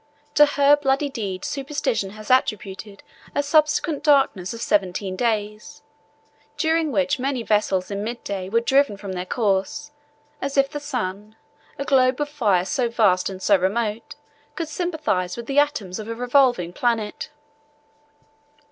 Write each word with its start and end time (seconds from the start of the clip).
To 0.33 0.47
her 0.47 0.75
bloody 0.75 1.09
deed 1.09 1.45
superstition 1.45 2.09
has 2.17 2.31
attributed 2.31 3.03
a 3.35 3.43
subsequent 3.43 4.01
darkness 4.01 4.51
of 4.51 4.59
seventeen 4.59 5.15
days; 5.15 5.83
during 6.57 6.91
which 6.91 7.19
many 7.19 7.43
vessels 7.43 7.91
in 7.91 8.03
midday 8.03 8.49
were 8.49 8.61
driven 8.61 8.97
from 8.97 9.11
their 9.13 9.27
course, 9.27 9.91
as 10.41 10.57
if 10.57 10.71
the 10.71 10.79
sun, 10.79 11.35
a 11.77 11.85
globe 11.85 12.19
of 12.19 12.29
fire 12.29 12.65
so 12.65 12.89
vast 12.89 13.29
and 13.29 13.43
so 13.43 13.55
remote, 13.55 14.15
could 14.55 14.69
sympathize 14.69 15.37
with 15.37 15.45
the 15.45 15.59
atoms 15.59 15.99
of 15.99 16.07
a 16.07 16.15
revolving 16.15 16.73
planet. 16.73 17.29